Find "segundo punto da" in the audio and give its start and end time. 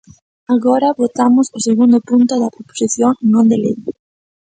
1.67-2.53